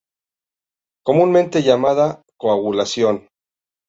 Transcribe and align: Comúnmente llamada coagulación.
Comúnmente 1.03 1.59
llamada 1.61 2.23
coagulación. 2.35 3.27